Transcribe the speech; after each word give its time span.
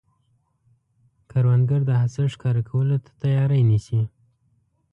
کروندګر 1.31 1.81
د 1.85 1.91
حاصل 2.01 2.25
ښکاره 2.33 2.61
کولو 2.69 2.95
ته 3.05 3.11
تیاری 3.21 3.61
نیسي 3.69 4.01